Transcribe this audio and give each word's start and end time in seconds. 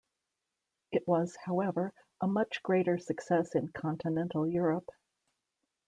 It 0.91 1.07
was, 1.07 1.35
however, 1.45 1.93
a 2.21 2.27
much 2.27 2.63
greater 2.63 2.97
success 2.97 3.53
in 3.53 3.67
Continental 3.67 4.47
Europe. 4.47 4.89